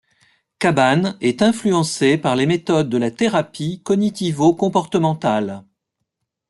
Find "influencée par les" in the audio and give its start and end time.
1.43-2.47